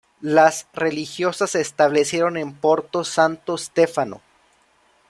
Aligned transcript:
Las 0.23 0.65
religiosas 0.73 1.51
se 1.51 1.61
establecieron 1.61 2.35
en 2.35 2.55
Porto 2.55 3.03
Santo 3.03 3.55
Stefano. 3.55 4.19